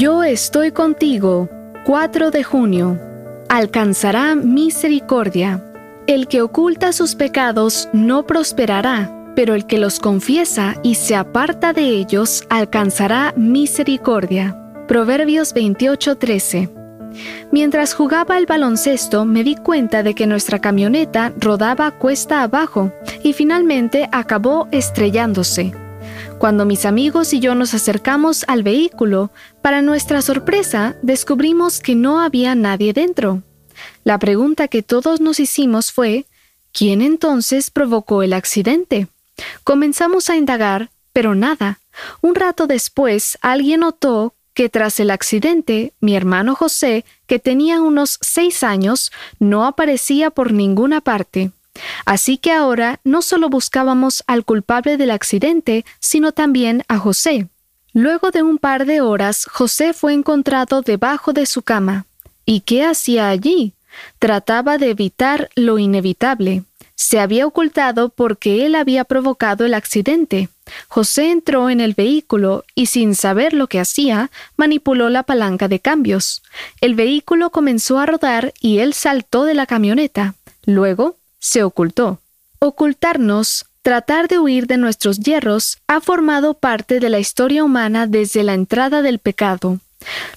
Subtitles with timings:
[0.00, 1.50] Yo estoy contigo.
[1.84, 2.98] 4 de junio.
[3.50, 5.62] Alcanzará misericordia.
[6.06, 11.74] El que oculta sus pecados no prosperará, pero el que los confiesa y se aparta
[11.74, 14.56] de ellos alcanzará misericordia.
[14.88, 16.70] Proverbios 28:13.
[17.52, 22.90] Mientras jugaba al baloncesto me di cuenta de que nuestra camioneta rodaba cuesta abajo
[23.22, 25.74] y finalmente acabó estrellándose.
[26.40, 32.18] Cuando mis amigos y yo nos acercamos al vehículo, para nuestra sorpresa descubrimos que no
[32.18, 33.42] había nadie dentro.
[34.04, 36.24] La pregunta que todos nos hicimos fue,
[36.72, 39.08] ¿quién entonces provocó el accidente?
[39.64, 41.78] Comenzamos a indagar, pero nada.
[42.22, 48.18] Un rato después alguien notó que tras el accidente, mi hermano José, que tenía unos
[48.22, 51.52] seis años, no aparecía por ninguna parte.
[52.04, 57.48] Así que ahora no solo buscábamos al culpable del accidente, sino también a José.
[57.92, 62.06] Luego de un par de horas, José fue encontrado debajo de su cama.
[62.44, 63.74] ¿Y qué hacía allí?
[64.18, 66.64] Trataba de evitar lo inevitable.
[66.94, 70.50] Se había ocultado porque él había provocado el accidente.
[70.88, 75.80] José entró en el vehículo y sin saber lo que hacía, manipuló la palanca de
[75.80, 76.42] cambios.
[76.80, 80.34] El vehículo comenzó a rodar y él saltó de la camioneta.
[80.66, 82.20] Luego se ocultó.
[82.60, 88.42] Ocultarnos, tratar de huir de nuestros hierros, ha formado parte de la historia humana desde
[88.44, 89.80] la entrada del pecado.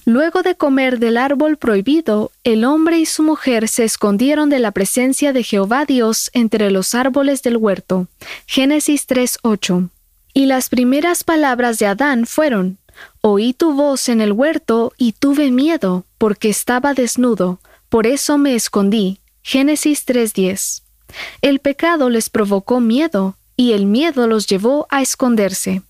[0.04, 4.72] Luego de comer del árbol prohibido, el hombre y su mujer se escondieron de la
[4.72, 8.08] presencia de Jehová Dios entre los árboles del huerto.
[8.46, 9.88] Génesis 3:8.
[10.34, 12.78] Y las primeras palabras de Adán fueron,
[13.20, 17.58] Oí tu voz en el huerto y tuve miedo, porque estaba desnudo,
[17.88, 19.20] por eso me escondí.
[19.42, 20.83] Génesis 3:10.
[21.42, 25.82] El pecado les provocó miedo, y el miedo los llevó a esconderse.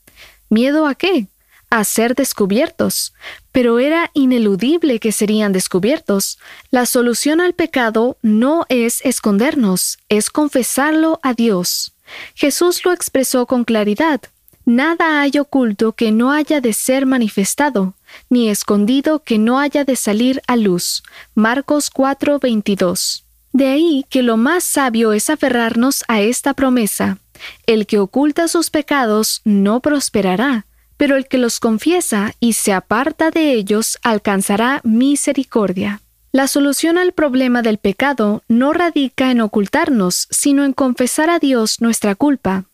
[0.51, 1.29] ¿Miedo a qué?
[1.71, 3.15] A ser descubiertos.
[3.53, 6.39] Pero era ineludible que serían descubiertos.
[6.71, 11.95] La solución al pecado no es escondernos, es confesarlo a Dios.
[12.35, 14.21] Jesús lo expresó con claridad.
[14.67, 17.95] Nada hay oculto que no haya de ser manifestado,
[18.31, 21.03] ni escondido que no haya de salir a luz.
[21.35, 23.24] Marcos 4:22.
[23.55, 27.19] De ahí que lo más sabio es aferrarnos a esta promesa.
[27.67, 30.67] El que oculta sus pecados no prosperará,
[30.97, 36.01] pero el que los confiesa y se aparta de ellos alcanzará misericordia.
[36.33, 41.81] La solución al problema del pecado no radica en ocultarnos, sino en confesar a Dios
[41.81, 42.65] nuestra culpa.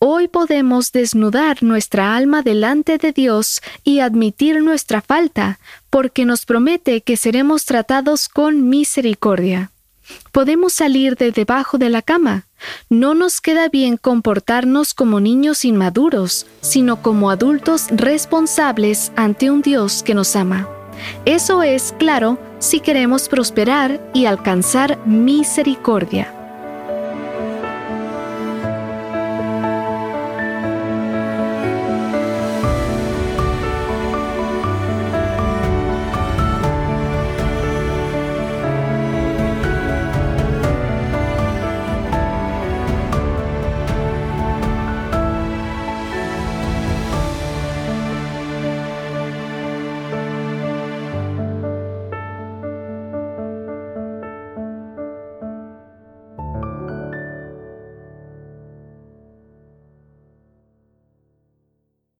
[0.00, 7.02] Hoy podemos desnudar nuestra alma delante de Dios y admitir nuestra falta, porque nos promete
[7.02, 9.70] que seremos tratados con misericordia.
[10.32, 12.46] Podemos salir de debajo de la cama.
[12.88, 20.02] No nos queda bien comportarnos como niños inmaduros, sino como adultos responsables ante un Dios
[20.02, 20.68] que nos ama.
[21.24, 26.43] Eso es, claro, si queremos prosperar y alcanzar misericordia.